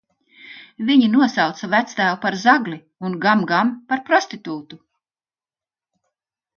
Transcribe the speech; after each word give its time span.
Viņi 0.87 1.09
nosauca 1.15 1.69
vectēvu 1.75 2.17
par 2.25 2.39
zagli 2.45 2.79
un 3.11 3.21
Gam 3.27 3.47
Gam 3.55 3.73
par 3.93 4.05
prostitūtu! 4.11 4.85